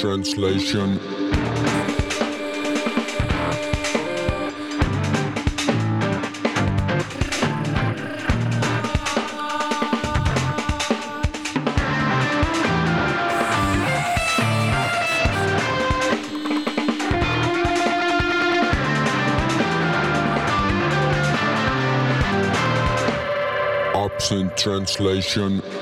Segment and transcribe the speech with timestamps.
[0.00, 0.98] translation.
[23.94, 25.79] Absent translation.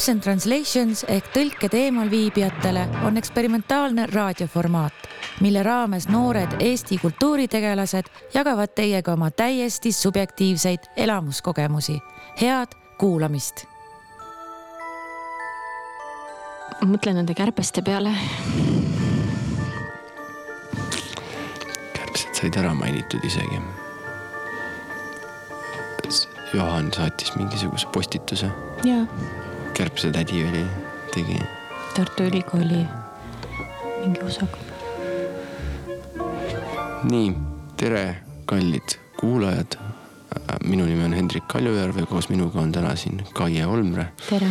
[0.00, 4.94] Absent Translations ehk tõlked eemalviibijatele on eksperimentaalne raadioformaat,
[5.44, 11.98] mille raames noored Eesti kultuuritegelased jagavad teiega oma täiesti subjektiivseid elamuskogemusi.
[12.40, 13.66] head kuulamist.
[16.80, 18.14] mõtlen nende kärbeste peale.
[21.92, 23.60] kärbsed said ära mainitud isegi.
[26.54, 28.50] Johan saatis mingisuguse postituse,
[28.84, 29.06] jaa,
[29.74, 30.64] kärbse tädi oli,
[31.14, 31.38] tegi.
[31.96, 32.86] Tartu Ülikooli
[34.00, 34.70] mingi osakond.
[37.10, 37.34] nii,
[37.76, 39.78] tere, kallid kuulajad.
[40.64, 44.12] minu nimi on Hendrik Kaljujärv ja koos minuga on täna siin Kaie Olmre.
[44.30, 44.48] tere.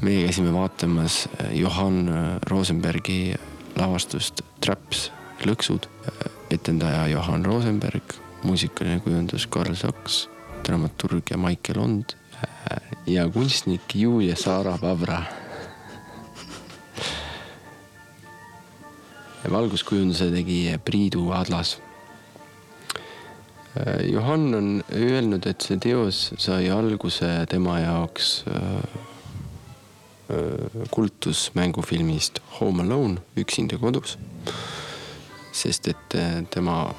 [0.00, 2.10] meie käisime vaatamas Johan
[2.50, 3.34] Rosenbergi
[3.76, 5.12] lavastust Traps,
[5.44, 5.88] lõksud.
[6.50, 8.02] etendaja Johan Rosenberg,
[8.42, 10.28] muusikaline kujundus Karl Saks,
[10.64, 12.04] dramaturg ja Maicel Ond
[13.06, 15.22] ja kunstnik Julia Saara Pavra.
[19.50, 21.78] valguskujunduse tegi Priidu Adlas.
[24.06, 29.00] Johan on öelnud, et see teos sai alguse tema jaoks äh,
[30.94, 34.18] kultusmängufilmist Home Alone, üksinda kodus.
[35.54, 36.94] sest et äh, tema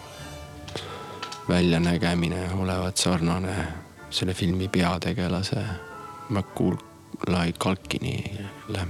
[1.48, 3.85] väljanägemine olevat sarnane
[4.16, 5.62] selle filmi peategelase
[6.30, 8.88] Macaulay Culkinile.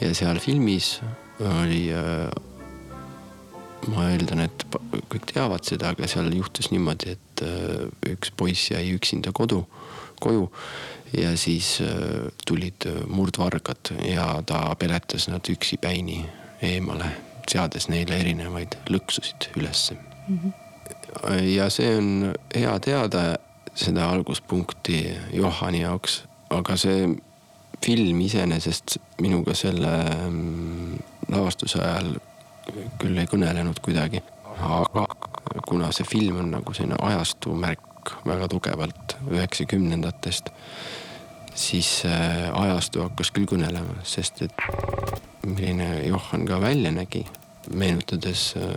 [0.00, 1.00] ja seal filmis
[1.40, 1.86] oli,
[3.88, 4.64] ma eeldan, et
[5.12, 9.62] kõik teavad seda, aga seal juhtus niimoodi, et äh, üks poiss jäi üksinda kodu,
[10.22, 10.48] koju
[11.14, 16.24] ja siis äh, tulid murdvargad ja ta peletas nad üksipäini
[16.64, 17.12] eemale,
[17.50, 19.98] seades neile erinevaid lõksusid ülesse
[21.54, 23.24] ja see on hea teada,
[23.74, 25.00] seda alguspunkti
[25.32, 26.22] Johani jaoks,
[26.54, 27.08] aga see
[27.84, 29.90] film iseenesest minuga selle
[30.28, 30.98] mm,
[31.34, 32.14] lavastuse ajal
[33.00, 34.22] küll ei kõnelenud kuidagi.
[34.54, 35.06] aga
[35.68, 40.50] kuna see film on nagu selline ajastu märk väga tugevalt üheksakümnendatest,
[41.54, 44.66] siis ajastu hakkas küll kõnelema, sest et
[45.44, 47.24] milline Johan ka välja nägi
[47.72, 48.74] meenutades äh,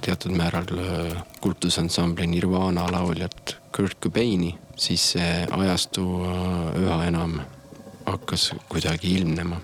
[0.00, 7.38] teatud määral äh, kultusansambli Nirvana lauljat Kurt Cobaini, siis see ajastu äh, üha enam
[8.06, 9.60] hakkas kuidagi ilmnema.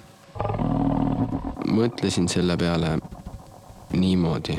[1.69, 2.95] mõtlesin selle peale
[3.93, 4.55] niimoodi,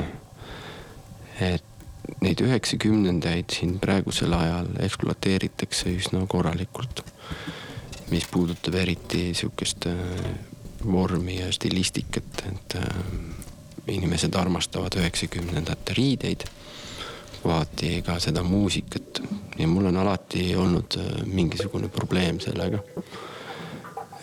[1.40, 7.02] et neid üheksakümnendaid siin praegusel ajal ekspluateeritakse üsna korralikult.
[8.10, 9.86] mis puudutab eriti sihukest
[10.92, 12.78] vormi ja stilistikat, et
[13.86, 16.46] inimesed armastavad üheksakümnendate riideid,
[17.42, 19.22] kohati ka seda muusikat
[19.58, 20.96] ja mul on alati olnud
[21.26, 22.78] mingisugune probleem sellega.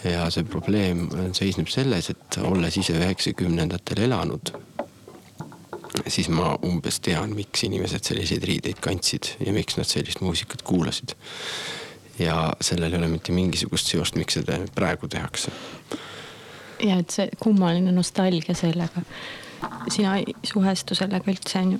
[0.03, 4.51] ja see probleem seisneb selles, et olles ise üheksakümnendatel elanud,
[6.07, 11.15] siis ma umbes tean, miks inimesed selliseid riideid kandsid ja miks nad sellist muusikat kuulasid.
[12.19, 15.51] ja sellel ei ole mitte mingisugust seost, miks seda praegu tehakse.
[16.83, 19.03] ja et see kummaline nostalgia sellega
[19.91, 21.79] sina ei suhestu sellega üldse on ju?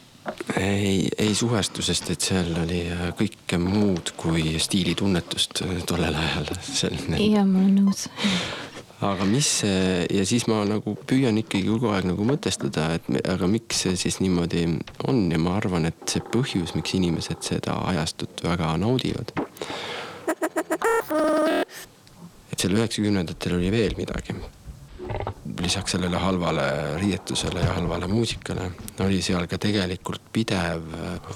[0.59, 2.83] Ei, ei suhestu, sest et seal oli
[3.17, 6.49] kõike muud kui stiilitunnetust tollel ajal.
[7.21, 8.07] ja ma olen nõus.
[9.05, 13.21] aga mis see ja siis ma nagu püüan ikkagi kogu aeg nagu mõtestada, et me,
[13.21, 14.65] aga miks see siis niimoodi
[15.07, 19.33] on ja ma arvan, et see põhjus, miks inimesed seda ajastut väga naudivad.
[22.51, 24.35] et seal üheksakümnendatel oli veel midagi
[25.61, 30.83] lisaks sellele halvale riietusele ja halvale muusikale oli seal ka tegelikult pidev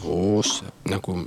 [0.04, 1.18] hoos nagu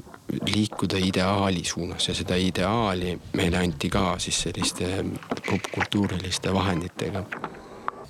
[0.54, 5.04] liikuda ideaali suunas ja seda ideaali meile anti ka siis selliste
[5.50, 7.24] popkultuuriliste vahenditega.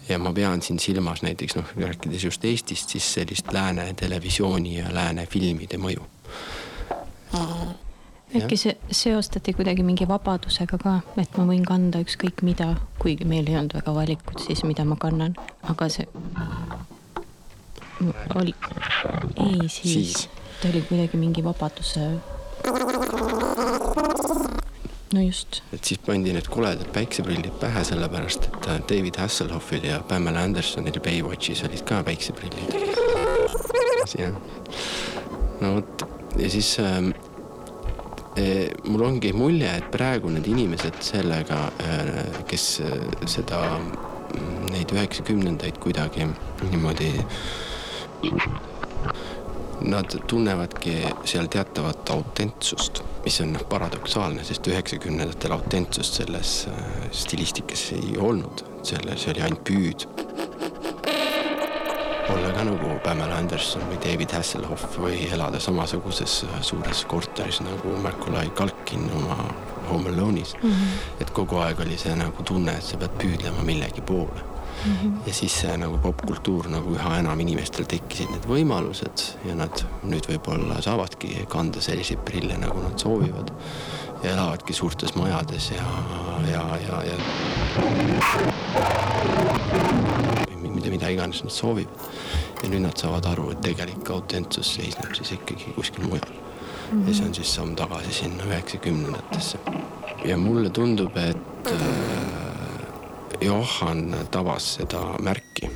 [0.09, 4.95] ja ma pean siin silmas näiteks noh, rääkides just Eestist, siis sellist lääne televisiooni ja
[4.95, 6.05] lääne filmide mõju.
[8.37, 13.49] Äkki see seostati kuidagi mingi vabadusega ka, et ma võin kanda ükskõik mida, kuigi meil
[13.51, 15.35] ei olnud väga valikut siis, mida ma kannan,
[15.69, 16.06] aga see
[18.35, 18.55] oli,
[19.45, 20.29] ei siis, siis.,
[20.62, 22.06] ta oli kuidagi mingi vabaduse.
[25.15, 30.00] no just, et siis pandi need koledad päikseprillid pähe, sellepärast et äh, David Hasselhoffil ja
[30.09, 32.73] Pamela Andersonil Baywatchis olid ka päikseprillid.
[34.23, 34.35] jah,
[35.61, 36.09] no vot
[36.41, 37.12] ja siis ähm,
[38.89, 41.61] mul ongi mulje, et praegu need inimesed sellega,
[42.51, 42.95] kes äh,
[43.31, 43.61] seda,
[44.73, 46.27] neid üheksakümnendaid kuidagi
[46.71, 47.13] niimoodi
[49.85, 50.95] Nad tunnevadki
[51.29, 56.53] seal teatavat autentsust, mis on noh paradoksaalne, sest üheksakümnendatel autentsust selles
[57.13, 60.07] stilistikas ei olnud, selle, see oli ainult püüd.
[62.31, 67.97] Olla ka nagu Pamela Anderson või David Hasselhoff või elada samasuguses äh, suures korteris nagu
[68.03, 69.37] Macaulay Culkin oma
[69.91, 70.71] Home Alone'is mm.
[70.71, 71.21] -hmm.
[71.21, 74.93] et kogu aeg oli see nagu tunne, et sa pead püüdlema millegi poole mm.
[74.93, 75.12] -hmm.
[75.26, 80.25] ja siis see nagu popkultuur nagu üha enam inimestel tekkisid need võimalused ja nad nüüd
[80.31, 83.53] võib-olla saavadki kanda selliseid prille, nagu nad soovivad
[84.23, 85.85] ja elavadki suurtes majades ja,
[86.53, 87.17] ja, ja, ja
[90.94, 92.08] mida, iganes nad soovivad.
[92.62, 97.02] ja nüüd nad saavad aru, et tegelik autentsus seisneb siis ikkagi kuskil mujal mm.
[97.02, 97.08] -hmm.
[97.08, 99.58] ja see on siis samm tagasi sinna üheksakümnendatesse.
[100.25, 102.44] ja mulle tundub, et äh,
[103.41, 105.70] Johan tabas seda märki.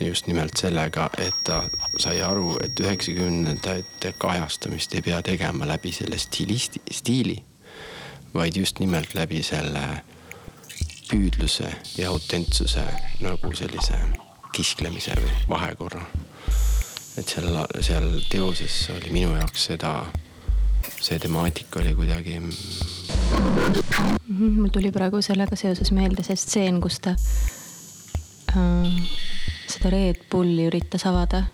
[0.00, 1.62] just nimelt sellega, et ta
[1.98, 7.42] sai aru, et üheksakümnendate kajastamist ei pea tegema läbi selle stilisti, stiili,
[8.34, 9.80] vaid just nimelt läbi selle
[11.08, 12.84] püüdluse ja autentsuse
[13.24, 13.98] nagu sellise
[14.52, 16.02] kisklemise või vahekorra.
[17.18, 17.48] et seal,
[17.82, 19.92] seal teoses oli minu jaoks seda,
[21.00, 22.38] see temaatika oli kuidagi
[24.28, 27.14] mul tuli praegu sellega seoses meelde see stseen, kus ta
[28.54, 29.00] äh,
[29.68, 31.44] seda Red Bulli üritas avada.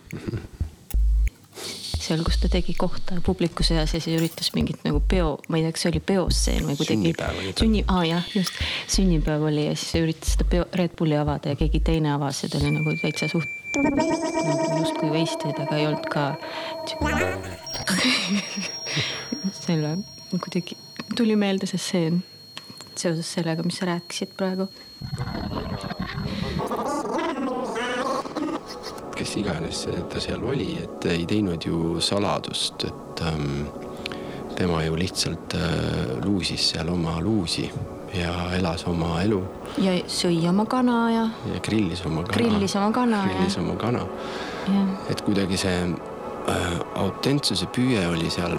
[2.05, 5.67] seal, kus ta tegi kohta publiku seas ja siis üritas mingit nagu peo, ma ei
[5.67, 7.01] tea, kas see oli peostseen või kuidagi.
[7.01, 8.55] Sünnipäev oli sünni, aa jah, just,
[8.97, 12.53] sünnipäev oli ja siis üritas seda peo, Red Bulli avada ja keegi teine avas ja
[12.53, 16.23] ta oli nagu täitsa suht nagu justkui wasted, aga ei olnud ka.
[19.65, 19.91] selle
[20.35, 20.77] kuidagi
[21.17, 22.23] tuli meelde see stseen
[22.99, 24.69] seoses sellega, mis sa rääkisid praegu.
[29.25, 33.65] Kes iganes ta seal oli, et ei teinud ju saladust, et ähm,
[34.57, 37.65] tema ju lihtsalt äh, luusis seal oma luusi
[38.15, 39.41] ja elas oma elu
[39.83, 41.25] ja sõi oma kana ja,
[41.55, 42.37] ja grillis oma kana.
[42.37, 43.65] Grillis oma kana, grillis jah.
[43.65, 44.05] oma kana,
[44.69, 46.71] ja et kuidagi see äh,
[47.01, 48.59] autentsuse püüe oli seal,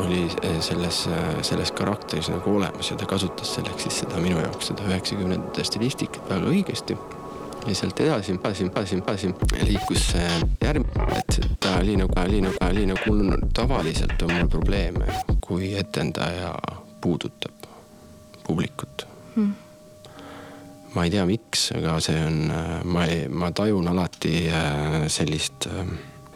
[0.00, 1.04] oli äh, selles,
[1.44, 6.32] selles karakteris nagu olemas ja ta kasutas selleks siis seda minu jaoks seda üheksakümnendate stilistikat
[6.32, 6.96] väga õigesti
[7.66, 9.32] ja sealt edasi, edasi, edasi, edasi
[9.66, 10.28] liikus see
[10.62, 10.86] järg,
[11.16, 15.06] et ta oli nagu, oli nagu, oli nagu mul tavaliselt on mul probleeme,
[15.44, 16.54] kui etendaja
[17.00, 17.68] puudutab
[18.46, 19.06] publikut.
[19.34, 19.54] Hmm.
[20.94, 22.40] ma ei tea, miks, aga see on,
[22.84, 25.68] ma ei, ma tajun alati äh, sellist,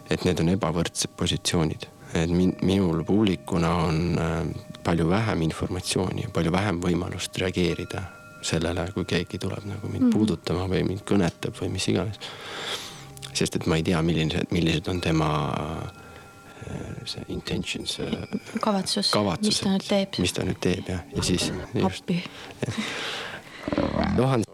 [0.09, 4.39] et need on ebavõrdsed positsioonid, et min, minul publikuna on äh,
[4.87, 8.07] palju vähem informatsiooni, palju vähem võimalust reageerida
[8.43, 10.13] sellele, kui keegi tuleb nagu mind mm -hmm.
[10.13, 12.19] puudutama või mind kõnetab või mis iganes.
[13.33, 16.07] sest et ma ei tea, millised, millised on tema äh,
[17.05, 17.99] see intentions,
[18.61, 21.51] kavatsus, mis kavatsused, ta nüüd teeb, mis ta nüüd teeb jah, ja siis
[21.85, 22.19] appi.
[24.17, 24.45] Johan.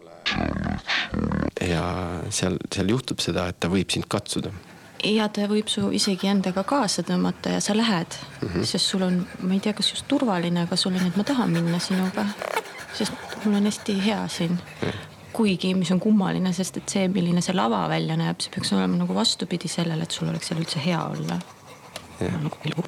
[1.61, 1.87] ja
[2.33, 4.53] seal, seal juhtub seda, et ta võib sind katsuda.
[5.05, 8.49] ja ta võib su isegi endaga kaasa tõmmata ja sa lähed mm.
[8.49, 8.65] -hmm.
[8.65, 11.51] sest sul on, ma ei tea, kas just turvaline, aga sul on, et ma tahan
[11.51, 12.27] minna sinuga,
[12.95, 13.13] sest
[13.45, 14.59] mul on hästi hea siin.
[15.33, 18.99] kuigi, mis on kummaline, sest et see, milline see lava välja näeb, see peaks olema
[19.01, 21.39] nagu vastupidi sellele, et sul oleks seal üldse hea olla.
[22.21, 22.85] nagu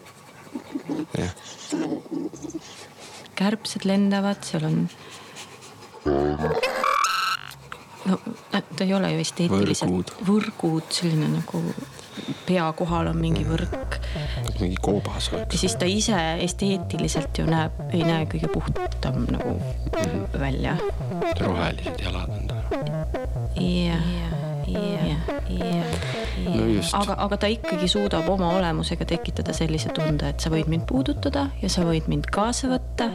[1.17, 1.33] jah,
[3.35, 4.79] kärbsed lendavad, seal on.
[8.05, 8.21] no
[8.51, 10.15] ta ei ole ju esteetiliselt.
[10.29, 11.65] võrgud, selline nagu
[12.45, 13.94] pea kohal on mingi võrk
[14.61, 15.61] mingi koobas ja oleks.
[15.61, 19.57] siis ta ise esteetiliselt ju näeb, ei näe kõige puhtam nagu
[20.39, 20.77] välja.
[21.41, 22.63] rohelised jalad on tal.
[23.61, 24.09] jah,
[24.67, 25.07] jah,
[25.49, 25.85] jah,
[26.45, 26.95] No just.
[26.95, 31.49] aga, aga ta ikkagi suudab oma olemusega tekitada sellise tunde, et sa võid mind puudutada
[31.63, 33.11] ja sa võid mind kaasa võtta.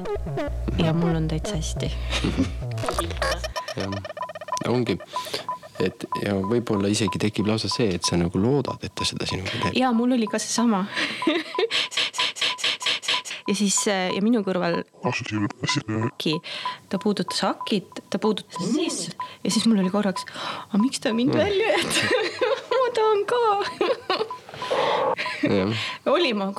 [0.79, 1.91] ja mul on täitsa hästi.
[3.79, 3.99] jah,
[4.67, 4.97] ongi,
[5.83, 9.51] et ja võib-olla isegi tekib lausa see, et sa nagu loodad, et ta seda sinuga
[9.55, 9.77] teeb.
[9.79, 10.85] ja mul oli ka seesama.
[13.49, 14.81] ja siis äh, ja minu kõrval
[16.89, 19.09] ta puudutas Akit, ta puudutas siis
[19.43, 20.27] ja siis mul oli korraks,
[20.69, 22.47] aga miks ta mind välja jätab?
[22.79, 23.41] ma tahan ka.
[26.11, 26.51] oli ma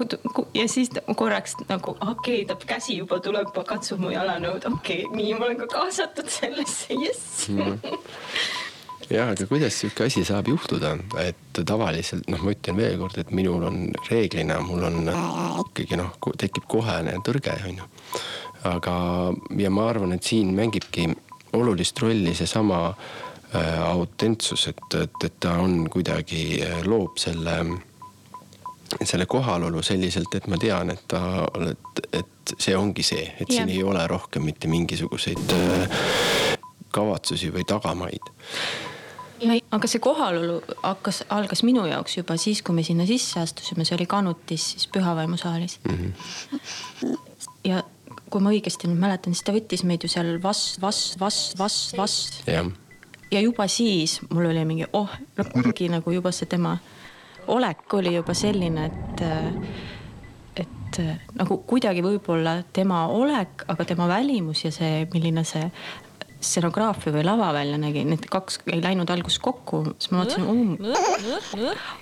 [0.54, 5.16] ja siis korraks nagu okei okay,, ta käsi juba tuleb, katsub mu jalanõud, okei okay,,
[5.16, 7.48] nii ma olen ka kaasatud sellesse, jess
[9.10, 13.64] jah, aga kuidas sihuke asi saab juhtuda, et tavaliselt noh, ma ütlen veelkord, et minul
[13.66, 15.10] on reeglina, mul on
[15.64, 17.88] ikkagi noh, tekib kohene tõrge, onju.
[18.70, 18.94] aga,
[19.58, 21.08] ja ma arvan, et siin mängibki
[21.58, 27.56] olulist rolli seesama äh, autentsus, et, et, et ta on kuidagi äh,, loob selle,
[29.02, 31.24] selle kohalolu selliselt, et ma tean, et ta,
[31.70, 33.60] et, et see ongi see, et ja.
[33.60, 35.98] siin ei ole rohkem mitte mingisuguseid äh,
[36.94, 38.32] kavatsusi või tagamaid
[39.70, 43.96] aga see kohalolu hakkas, algas minu jaoks juba siis, kui me sinna sisse astusime, see
[43.96, 46.12] oli Kanutis siis Pühavaimu saalis mm.
[46.12, 47.16] -hmm.
[47.64, 47.82] ja
[48.30, 51.96] kui ma õigesti nüüd mäletan, siis ta võttis meid ju seal vastu, vastu, vastu, vastu,
[51.96, 52.44] vastu.
[53.30, 55.10] ja juba siis mul oli mingi, oh,
[55.52, 56.78] kuidagi nagu juba see tema
[57.46, 59.24] olek oli juba selline, et
[60.60, 60.98] et
[61.38, 65.70] nagu kuidagi võib-olla tema olek, aga tema välimus ja see, milline see
[66.40, 70.74] stseenograafia või lava välja nägi, need kaks ei läinud alguses kokku, siis ma mõtlesin um..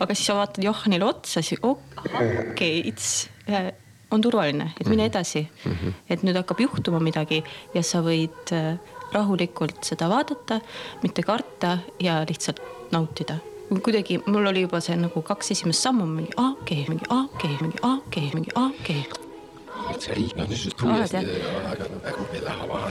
[0.04, 3.71] aga siis sa vaatad Johanile otsa, siis okei okay,, it's uh,
[4.14, 5.11] on turvaline, et mine mhm.
[5.11, 5.73] edasi mm.
[5.73, 6.00] -hmm.
[6.09, 7.42] et nüüd hakkab juhtuma midagi
[7.75, 8.78] ja sa võid uh,
[9.12, 10.61] rahulikult seda vaadata,
[11.02, 12.61] mitte karta ja lihtsalt
[12.92, 17.04] nautida kuidagi mul oli juba see nagu kaks esimest sammu mingi aa okei okay,, mingi
[17.11, 19.27] aa okei okay,, mingi aa okei okay,, mingi aa okei okay
[19.97, 21.23] see riik on niisugust uuesti
[21.64, 22.90] väga väga veel maha.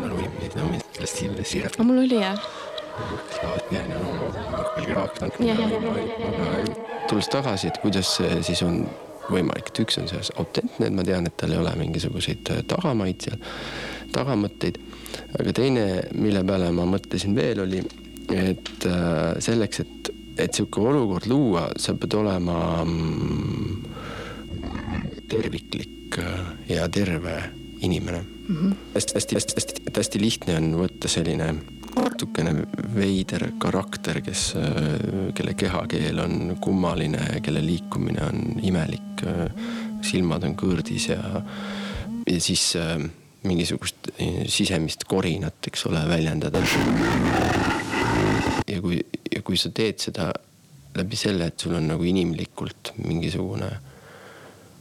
[0.00, 1.78] mul oli sellest siiralt.
[1.84, 2.38] mul oli jah.
[7.08, 8.84] tulles tagasi, et kuidas see siis on
[9.30, 12.62] võimalik, et üks on see autentne, et ma tean, et tal ei ole mingisuguseid äh,
[12.70, 13.38] tagamaid seal,
[14.14, 14.80] tagamõtteid.
[15.38, 17.84] aga teine, mille peale ma mõtlesin veel, oli,
[18.34, 23.72] et äh, selleks, et, et sihuke olukord luua, sa pead olema mm,
[25.30, 27.42] terviklik tark ja terve
[27.80, 28.56] inimene mm.
[28.56, 28.74] -hmm.
[28.94, 31.54] hästi, hästi, hästi, hästi, hästi lihtne on võtta selline
[31.96, 34.54] natukene veider karakter, kes,
[35.34, 39.24] kelle kehakeel on kummaline, kelle liikumine on imelik,
[40.02, 41.42] silmad on kõõrdis ja,
[42.26, 42.76] ja siis
[43.42, 44.12] mingisugust
[44.46, 46.62] sisemist korinat, eks ole, väljendada.
[48.68, 49.00] ja kui,
[49.34, 50.32] ja kui sa teed seda
[50.94, 53.70] läbi selle, et sul on nagu inimlikult mingisugune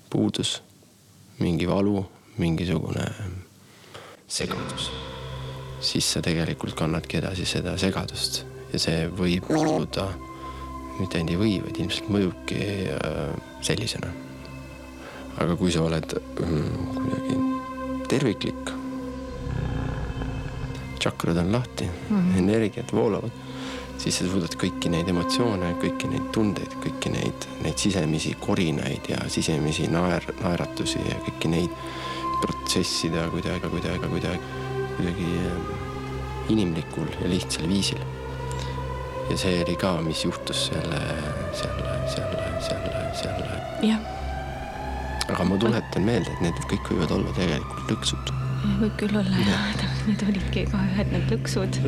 [0.09, 0.59] puudus
[1.39, 2.03] mingi valu,
[2.39, 3.05] mingisugune
[4.29, 4.89] segadus,
[5.81, 8.43] siis sa tegelikult kannadki edasi seda segadust
[8.73, 10.07] ja see võib mõjuda,
[10.99, 12.59] mitte ainult ei või, vaid ilmselt mõjubki
[12.93, 13.21] äh,
[13.65, 14.11] sellisena.
[15.39, 17.37] aga kui sa oled mm, kuidagi
[18.11, 18.71] terviklik,
[20.99, 22.37] tšakrad on lahti mm, -hmm.
[22.37, 23.31] energiat voolavad
[23.99, 29.19] siis sa suudad kõiki neid emotsioone, kõiki neid tundeid, kõiki neid, neid sisemisi korinaid ja
[29.31, 31.75] sisemisi naer, naeratusi ja kõiki neid
[32.39, 34.39] protsessida kuidagi, kuidagi, kuidagi,
[34.95, 35.73] kuidagi äh,
[36.55, 37.99] inimlikul ja lihtsal viisil.
[39.29, 41.01] ja see oli ka, mis juhtus selle,
[41.53, 43.59] selle, selle, selle, selle.
[43.85, 43.99] jah.
[45.29, 48.33] aga ma tuletan meelde, et need kõik võivad olla tegelikult lõksud
[48.79, 51.79] võib küll olla jah, need olidki ka ühed need lõksud.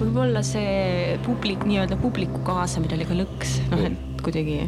[0.00, 4.58] võib-olla see publik, nii-öelda publiku kaasamine oli ka lõks, noh et kuidagi.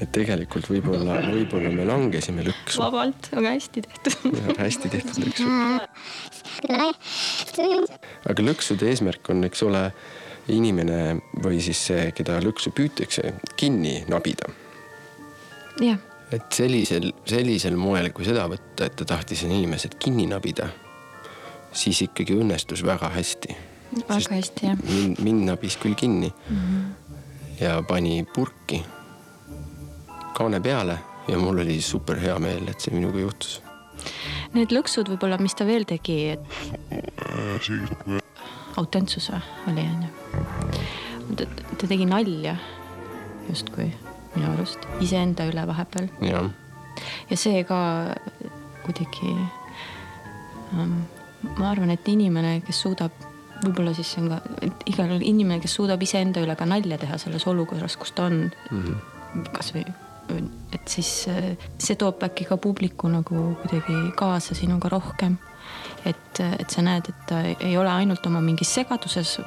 [0.00, 2.80] et tegelikult võib-olla, võib-olla me langesime lõksu.
[2.82, 4.40] vabalt, aga hästi tehtud.
[4.62, 5.46] hästi tehtud lõksu.
[8.32, 9.86] aga lõksude eesmärk on, eks ole,
[10.52, 14.52] inimene või siis see, keda lõksu püütakse, kinni nabida.
[15.82, 15.98] jah
[16.34, 20.66] et sellisel, sellisel moel, kui seda võtta, et ta tahtis inimesed kinni nabida,
[21.76, 23.56] siis ikkagi õnnestus väga hästi.
[24.08, 24.78] väga hästi jah.
[24.88, 27.60] mind, mind nabis küll kinni mm -hmm.
[27.60, 28.82] ja pani purki
[30.34, 33.62] kaane peale ja mul oli super hea meel, et see minuga juhtus.
[34.54, 36.40] Need lõksud võib-olla, mis ta veel tegi, et
[38.76, 39.30] autentsus
[39.68, 40.08] oli onju.
[41.78, 42.56] ta tegi nalja
[43.48, 43.90] justkui
[44.34, 46.08] minu arust, iseenda üle vahepeal.
[47.30, 47.78] ja see ka
[48.84, 49.32] kuidagi
[50.76, 51.02] um,,
[51.58, 53.12] ma arvan, et inimene, kes suudab,
[53.64, 56.98] võib-olla siis see on ka, et igal juhul inimene, kes suudab iseenda üle ka nalja
[57.00, 59.48] teha selles olukorras, kus ta on mm -hmm.
[59.52, 59.84] kasvõi
[60.72, 61.28] et siis
[61.78, 65.38] see toob äkki ka publiku nagu kuidagi kaasa sinuga rohkem.
[66.04, 69.40] et, et sa näed, et ta ei ole ainult oma mingis segaduses.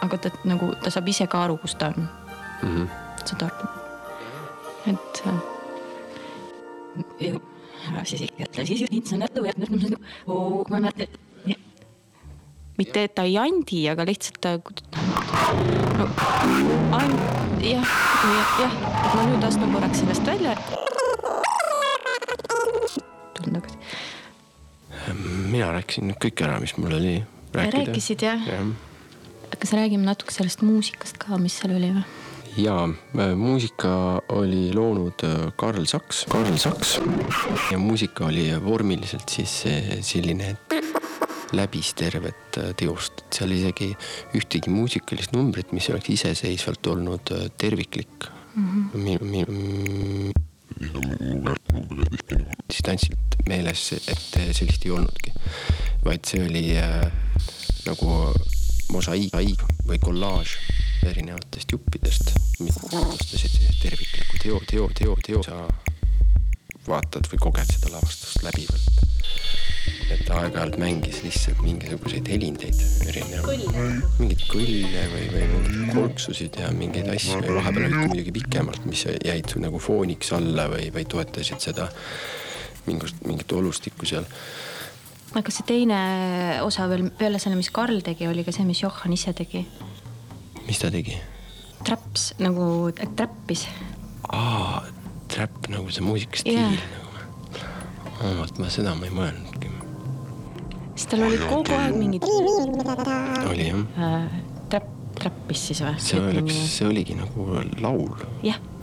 [0.00, 2.08] aga ta nagu, ta saab ise ka aru, kus ta on
[2.62, 2.76] mm.
[2.76, 3.50] -hmm seda,
[4.86, 5.22] et.
[12.76, 16.08] Mitte, et ta ei andi, aga lihtsalt ta no
[17.64, 20.56] jah, jah, jah, et ma nüüd astun korraks sellest välja.
[23.36, 23.78] tulen tagasi.
[25.52, 27.16] mina rääkisin nüüd kõik ära, mis mul oli
[27.54, 27.86] rääkida.
[27.86, 28.66] rääkisid jah jah
[29.56, 32.25] kas räägime natuke sellest muusikast ka, mis seal oli või?
[32.56, 32.88] Ja
[33.36, 37.00] muusika oli loonud äh, Karl Saks, Karl Saks.
[37.72, 39.64] Ja muusika oli vormiliselt siis
[40.00, 40.56] selline
[41.52, 43.90] läbis tervet äh, teost, et seal isegi
[44.36, 48.30] ühtegi muusikalist numbrit, mis oleks iseseisvalt olnud äh, terviklik.
[48.56, 48.90] Mm.
[48.94, 50.32] -hmm.
[52.68, 55.32] distantsilt meeles, et sellist ei olnudki,
[56.04, 57.12] vaid see oli äh,
[57.86, 58.32] nagu
[58.92, 59.34] mosaiik
[59.86, 60.56] või kollaaž
[61.10, 65.42] erinevatest juppidest, mis moodustasid tervikliku teo, teo, teo, teo.
[65.46, 65.66] sa
[66.86, 68.92] vaatad või koged seda lavastust läbivalt.
[70.14, 72.78] et aeg-ajalt mängis lihtsalt mingisuguseid helindeid
[73.10, 73.64] erinevaid,
[74.20, 79.02] mingeid kõlle või, või mingeid kolksusid ja mingeid asju ja vahepeal olid muidugi pikemalt, mis
[79.06, 81.88] jäid su nagu fooniks alla või, või toetasid seda
[82.86, 84.30] mingit, mingit olustikku seal
[85.36, 85.98] aga see teine
[86.64, 89.66] osa veel peale selle, mis Karl tegi, oli ka see, mis Johan ise tegi.
[90.66, 91.16] Mis ta tegi?
[91.86, 93.66] Traps nagu trappis.
[94.34, 94.82] aa,
[95.30, 96.86] trap nagu see muusikastiil yeah.
[96.92, 98.36] nagu.
[98.40, 99.72] vot ma seda ma ei mõelnudki.
[100.94, 102.26] siis tal olid kogu aeg mingid.
[102.26, 104.30] oli jah äh,.
[104.66, 105.98] Trap, trappis siis või?
[106.02, 108.10] see oleks, see oligi nagu laul.
[108.42, 108.74] jah yeah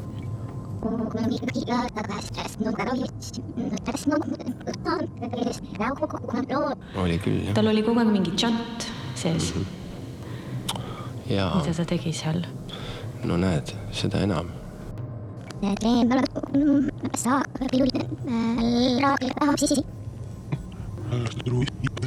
[7.03, 7.53] oli küll jah.
[7.55, 9.61] tal oli kogu aeg mingi džant sees mm.
[9.61, 9.82] -hmm.
[11.29, 11.51] Ja.
[11.55, 12.43] mida ta tegi seal?
[13.23, 14.51] no näed, seda enam.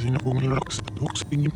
[0.01, 1.51] sinna kuhugi raks, okspingi.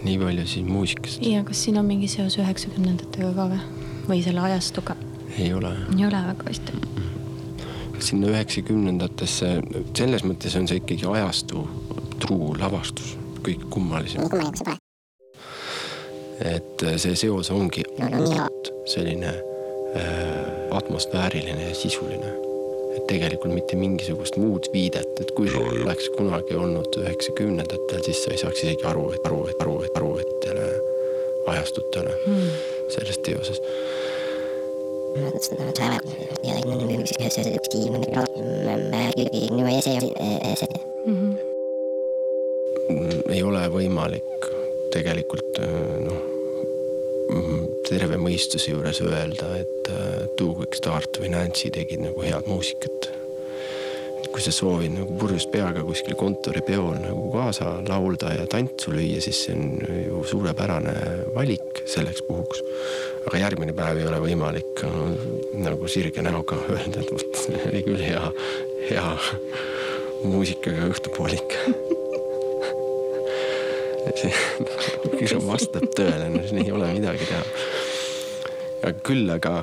[0.01, 1.27] nii palju siis muusikast.
[1.27, 3.63] ja kas siin on mingi seos üheksakümnendatega ka või,
[4.09, 4.97] või selle ajastuga?
[5.37, 5.75] ei ole.
[5.97, 6.73] ei ole väga vist
[8.01, 9.49] sinna üheksakümnendatesse,
[9.93, 11.67] selles mõttes on see ikkagi ajastu
[12.23, 14.25] truu lavastus, kõik kummalisem.
[16.45, 17.83] Et see seos ongi
[18.89, 19.33] selline
[19.97, 22.37] äh, atmosfääriline ja sisuline.
[22.97, 28.33] et tegelikult mitte mingisugust muud viidet, et kui see oleks kunagi olnud üheksakümnendatel, siis sa
[28.35, 30.49] ei saaks isegi aru, et aru, et aru, et aru, et
[31.47, 32.49] ajastutele hmm.
[32.89, 33.63] selles teoses
[43.31, 44.51] ei ole võimalik
[44.95, 45.63] tegelikult
[46.05, 46.30] noh,
[47.89, 49.91] terve mõistuse juures öelda, et
[50.39, 53.17] Two Quick Start või Nancy tegid nagu head muusikat.
[54.31, 59.41] kui sa soovid nagu purjus peaga kuskil kontoripeol nagu kaasa laulda ja tantsu lüüa, siis
[59.47, 60.95] see on ju suurepärane
[61.35, 62.63] valik selleks puhuks
[63.29, 64.85] aga järgmine päev ei ole võimalik
[65.61, 68.23] nagu sirge näoga öelda, et vot see oli küll hea,
[68.89, 69.09] hea
[70.25, 71.57] muusikaga õhtupoolik
[75.31, 78.95] see vastab tõele, no siis ei ole midagi teha.
[79.05, 79.61] küll aga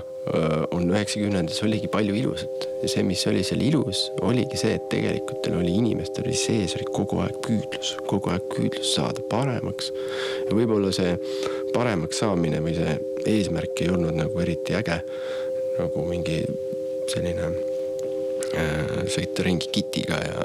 [0.75, 5.39] on üheksakümnendates oligi palju ilusat ja see, mis oli seal ilus, oligi see, et tegelikult
[5.45, 9.91] teil oli inimestel oli sees oli kogu aeg püüdlus, kogu aeg püüdlus saada paremaks.
[10.49, 11.15] ja võib-olla see
[11.75, 12.97] paremaks saamine või see
[13.37, 14.99] eesmärk ei olnud nagu eriti äge.
[15.77, 16.43] nagu mingi
[17.07, 17.53] selline
[19.11, 20.43] sõita ringi kitiga ja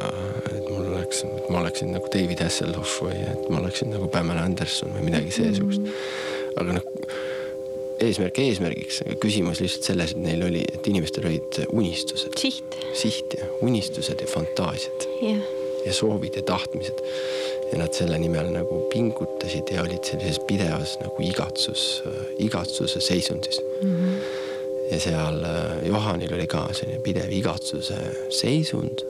[0.50, 4.46] et mul oleks, et ma oleksin nagu David Hasselhoff või et ma oleksin nagu Pamela
[4.48, 5.86] Anderson või midagi seesugust.
[6.60, 6.88] aga noh,
[8.02, 12.36] eesmärk eesmärgiks, aga küsimus lihtsalt selles, et neil oli, et inimestel olid unistused.
[12.38, 12.78] siht.
[12.98, 15.42] siht ja unistused ja fantaasiad yeah.
[15.86, 17.02] ja soovid ja tahtmised
[17.72, 22.02] ja nad selle nimel nagu pingutasid ja olid sellises pidevas nagu igatsus,
[22.42, 23.94] igatsuse seisundis mm.
[23.94, 24.41] -hmm.
[24.92, 27.96] Ja seal äh, Johanil oli ka selline pidev igatsuse
[28.33, 29.05] seisund.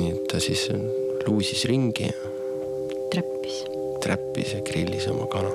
[0.00, 0.68] nii et ta siis
[1.26, 2.30] luusis ringi ja.
[3.12, 3.64] träppis.
[4.00, 5.50] träppis ja grillis oma kana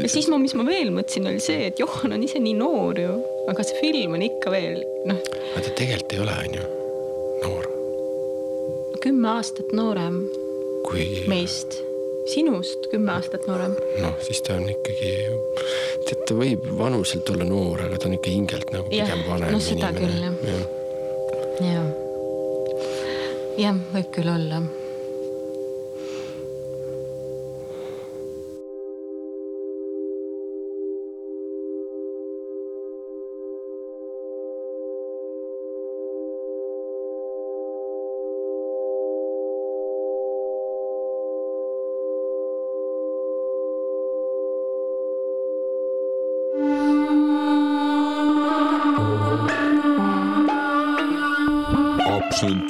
[0.00, 2.98] ja siis ma, mis ma veel mõtlesin, oli see, et Johan on ise nii noor
[2.98, 3.18] ju,
[3.52, 5.20] aga see film on ikka veel noh.
[5.52, 6.64] aga ta tegelikult ei ole, on ju,
[7.44, 7.68] noor.
[9.04, 10.22] kümme aastat noorem
[10.84, 11.78] kui meist,
[12.30, 13.74] sinust kümme aastat noorem.
[14.02, 15.12] noh, siis ta on ikkagi,
[16.08, 19.92] tead, ta võib vanuselt olla noor, aga ta on ikka hingelt nagu pigem vanem no
[19.98, 20.64] küll, jah.
[21.64, 21.92] jah,
[23.66, 24.64] jah, võib küll olla.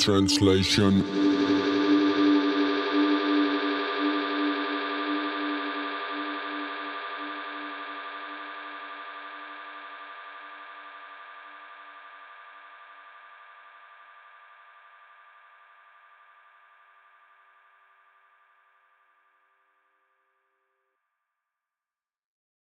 [0.04, 1.23] Translation.